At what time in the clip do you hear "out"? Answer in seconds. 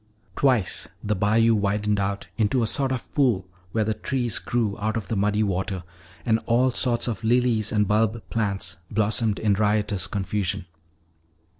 1.99-2.27, 4.79-4.97